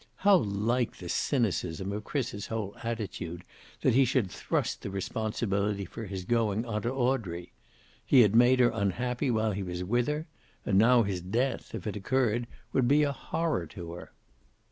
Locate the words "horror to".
13.11-13.91